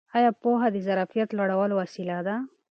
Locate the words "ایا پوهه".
0.17-0.67